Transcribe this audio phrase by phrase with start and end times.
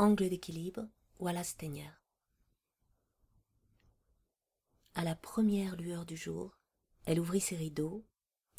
[0.00, 0.88] Angle d'équilibre,
[1.18, 1.92] Wallace Teigneur.
[4.94, 6.58] À la première lueur du jour,
[7.04, 8.06] elle ouvrit ses rideaux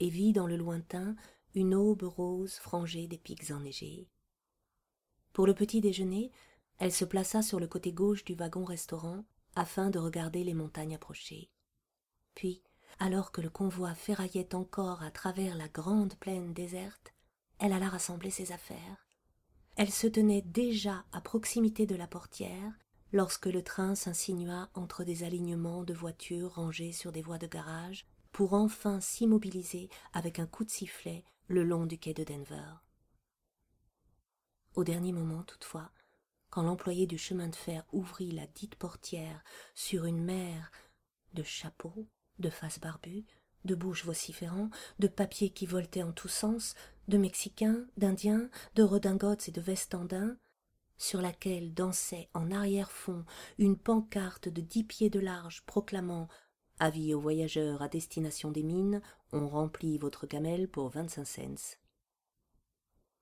[0.00, 1.16] et vit dans le lointain
[1.54, 4.10] une aube rose frangée des pics enneigés.
[5.32, 6.30] Pour le petit déjeuner,
[6.76, 11.50] elle se plaça sur le côté gauche du wagon-restaurant afin de regarder les montagnes approcher.
[12.34, 12.62] Puis,
[12.98, 17.14] alors que le convoi ferraillait encore à travers la grande plaine déserte,
[17.58, 19.09] elle alla rassembler ses affaires.
[19.76, 22.72] Elle se tenait déjà à proximité de la portière
[23.12, 28.06] lorsque le train s'insinua entre des alignements de voitures rangées sur des voies de garage
[28.32, 32.74] pour enfin s'immobiliser avec un coup de sifflet le long du quai de Denver.
[34.74, 35.90] Au dernier moment, toutefois,
[36.48, 39.42] quand l'employé du chemin de fer ouvrit la dite portière
[39.74, 40.70] sur une mer
[41.34, 42.06] de chapeaux,
[42.38, 43.24] de faces barbues,
[43.64, 46.74] de bouches vociférants, de papiers qui voletaient en tous sens,
[47.08, 50.36] de Mexicains, d'Indiens, de redingotes et de vestandins,
[50.96, 53.24] sur laquelle dansait en arrière-fond
[53.58, 56.28] une pancarte de dix pieds de large proclamant
[56.82, 61.76] Avis aux voyageurs à destination des mines, on remplit votre gamelle pour vingt-cinq cents.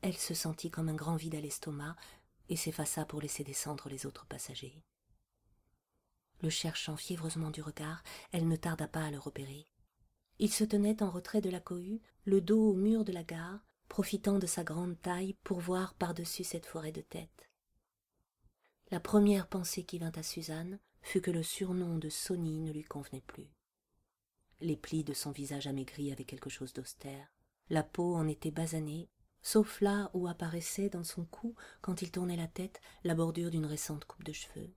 [0.00, 1.94] Elle se sentit comme un grand vide à l'estomac
[2.48, 4.82] et s'effaça pour laisser descendre les autres passagers.
[6.40, 9.68] Le cherchant fiévreusement du regard, elle ne tarda pas à le repérer.
[10.42, 13.64] Il se tenait en retrait de la cohue, le dos au mur de la gare,
[13.88, 17.48] profitant de sa grande taille pour voir par-dessus cette forêt de têtes.
[18.90, 22.82] La première pensée qui vint à Suzanne fut que le surnom de Sony ne lui
[22.82, 23.52] convenait plus.
[24.60, 27.32] Les plis de son visage amaigri avaient quelque chose d'austère,
[27.70, 29.08] la peau en était basanée,
[29.42, 33.66] sauf là où apparaissait dans son cou, quand il tournait la tête, la bordure d'une
[33.66, 34.74] récente coupe de cheveux.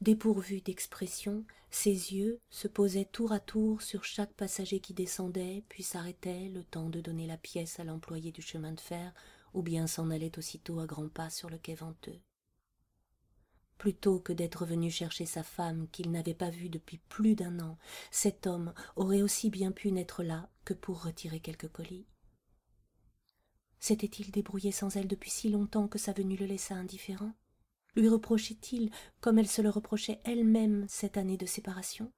[0.00, 5.82] Dépourvu d'expression, ses yeux se posaient tour à tour sur chaque passager qui descendait, puis
[5.82, 9.12] s'arrêtait le temps de donner la pièce à l'employé du chemin de fer,
[9.54, 12.20] ou bien s'en allait aussitôt à grands pas sur le quai venteux.
[13.76, 17.78] Plutôt que d'être venu chercher sa femme qu'il n'avait pas vue depuis plus d'un an,
[18.10, 22.06] cet homme aurait aussi bien pu n'être là que pour retirer quelques colis.
[23.78, 27.32] S'était-il débrouillé sans elle depuis si longtemps que sa venue le laissa indifférent?
[28.00, 32.12] Lui reprochait-il, comme elle se le reprochait elle-même, cette année de séparation?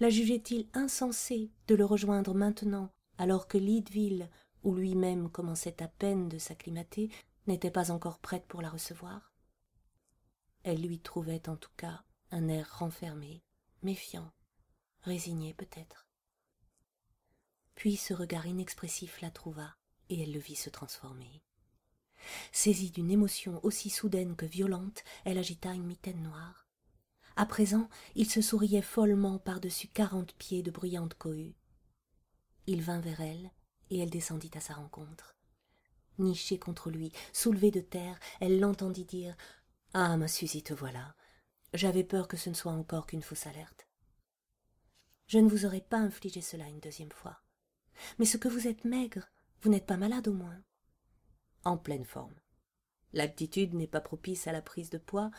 [0.00, 4.28] La jugeait-il insensée de le rejoindre maintenant, alors que Leadville,
[4.62, 7.10] où lui-même commençait à peine de s'acclimater,
[7.46, 9.32] n'était pas encore prête pour la recevoir?
[10.62, 13.42] Elle lui trouvait en tout cas un air renfermé,
[13.82, 14.32] méfiant,
[15.02, 16.06] résigné peut-être.
[17.74, 19.76] Puis ce regard inexpressif la trouva,
[20.08, 21.42] et elle le vit se transformer.
[22.52, 26.68] Saisie d'une émotion aussi soudaine que violente, elle agita une mitaine noire.
[27.36, 31.54] À présent, il se souriait follement par-dessus quarante pieds de bruyante cohue.
[32.66, 33.50] Il vint vers elle,
[33.90, 35.36] et elle descendit à sa rencontre.
[36.18, 39.36] Nichée contre lui, soulevée de terre, elle l'entendit dire
[39.94, 41.16] Ah, ma Suzy, te voilà.
[41.72, 43.88] J'avais peur que ce ne soit encore qu'une fausse alerte.
[45.26, 47.40] Je ne vous aurais pas infligé cela une deuxième fois.
[48.18, 49.28] Mais ce que vous êtes maigre,
[49.62, 50.62] vous n'êtes pas malade au moins
[51.64, 52.34] en pleine forme.
[53.12, 55.30] L'aptitude n'est pas propice à la prise de poids,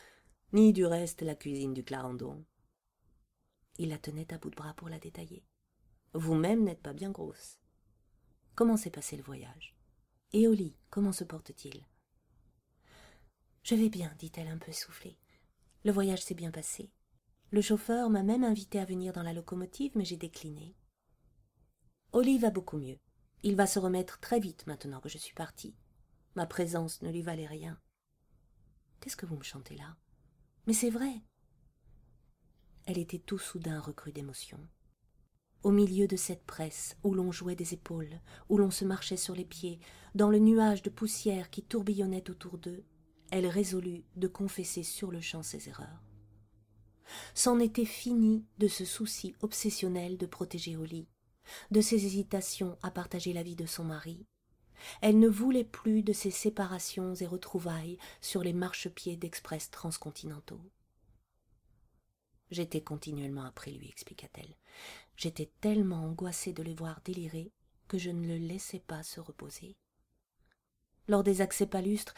[0.54, 2.46] ni du reste la cuisine du Clarendon.
[3.78, 5.44] Il la tenait à bout de bras pour la détailler.
[6.14, 7.60] Vous-même n'êtes pas bien grosse.
[8.56, 9.76] Comment s'est passé le voyage?
[10.32, 11.86] Et au lit, comment se porte-t-il?
[13.64, 15.18] Je vais bien, dit-elle un peu soufflée.
[15.84, 16.92] Le voyage s'est bien passé.
[17.52, 20.76] Le chauffeur m'a même invité à venir dans la locomotive, mais j'ai décliné.
[22.14, 23.00] Oli va beaucoup mieux.
[23.44, 25.76] Il va se remettre très vite maintenant que je suis partie.
[26.36, 27.80] Ma présence ne lui valait rien.
[29.00, 29.96] Qu'est-ce que vous me chantez là?
[30.68, 31.22] Mais c'est vrai.
[32.86, 34.60] Elle était tout soudain recrue d'émotion.
[35.64, 38.20] Au milieu de cette presse où l'on jouait des épaules,
[38.50, 39.80] où l'on se marchait sur les pieds,
[40.14, 42.84] dans le nuage de poussière qui tourbillonnait autour d'eux,
[43.32, 46.04] elle résolut de confesser sur le champ ses erreurs.
[47.34, 51.08] C'en était fini de ce souci obsessionnel de protéger Oli,
[51.72, 54.26] de ses hésitations à partager la vie de son mari,
[55.02, 60.62] elle ne voulait plus de ces séparations et retrouvailles sur les marchepieds d'express transcontinentaux.
[62.52, 64.56] J'étais continuellement après lui, expliqua-t-elle.
[65.18, 67.52] J'étais tellement angoissée de le voir délirer
[67.88, 69.76] que je ne le laissais pas se reposer.
[71.08, 72.14] Lors des accès palustres,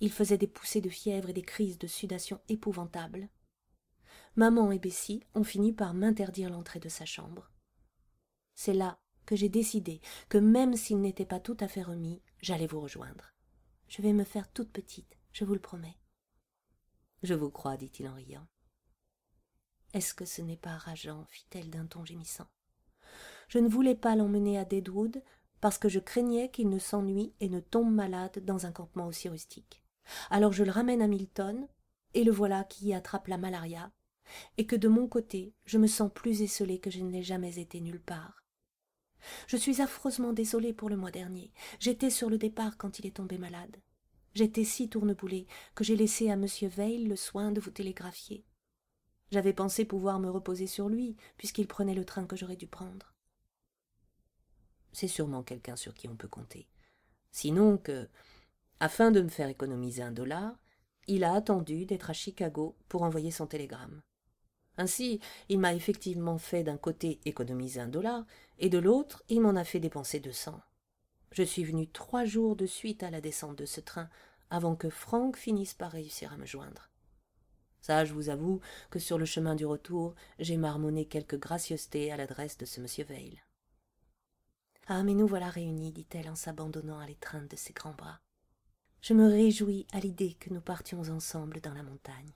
[0.00, 3.28] il faisait des poussées de fièvre et des crises de sudation épouvantables.
[4.36, 7.50] Maman et Bessie ont fini par m'interdire l'entrée de sa chambre.
[8.54, 8.99] C'est là
[9.36, 13.32] j'ai décidé que même s'il n'était pas tout à fait remis, j'allais vous rejoindre.
[13.88, 15.98] Je vais me faire toute petite, je vous le promets.
[17.22, 18.46] Je vous crois, dit-il en riant.
[19.92, 22.46] Est-ce que ce n'est pas rageant fit-elle d'un ton gémissant?
[23.48, 25.22] Je ne voulais pas l'emmener à Deadwood
[25.60, 29.28] parce que je craignais qu'il ne s'ennuie et ne tombe malade dans un campement aussi
[29.28, 29.82] rustique.
[30.30, 31.68] Alors je le ramène à Milton,
[32.14, 33.92] et le voilà qui attrape la malaria,
[34.56, 37.58] et que de mon côté je me sens plus esselée que je ne l'ai jamais
[37.58, 38.44] été nulle part.
[39.46, 41.52] Je suis affreusement désolée pour le mois dernier.
[41.78, 43.76] J'étais sur le départ quand il est tombé malade.
[44.34, 46.46] J'étais si tourneboulée que j'ai laissé à M.
[46.62, 48.44] Veil le soin de vous télégraphier.
[49.32, 53.14] J'avais pensé pouvoir me reposer sur lui, puisqu'il prenait le train que j'aurais dû prendre.
[54.92, 56.68] C'est sûrement quelqu'un sur qui on peut compter.
[57.30, 58.08] Sinon que,
[58.80, 60.58] afin de me faire économiser un dollar,
[61.06, 64.02] il a attendu d'être à Chicago pour envoyer son télégramme.
[64.80, 68.24] Ainsi, il m'a effectivement fait d'un côté économiser un dollar,
[68.58, 70.62] et de l'autre, il m'en a fait dépenser deux cents.
[71.32, 74.08] Je suis venu trois jours de suite à la descente de ce train,
[74.48, 76.88] avant que Franck finisse par réussir à me joindre.
[77.82, 82.16] Ça, je vous avoue que sur le chemin du retour, j'ai marmonné quelques gracieusetés à
[82.16, 83.42] l'adresse de ce monsieur Veil.
[84.86, 88.18] Ah, mais nous voilà réunis, dit-elle en s'abandonnant à l'étreinte de ses grands bras.
[89.02, 92.32] Je me réjouis à l'idée que nous partions ensemble dans la montagne.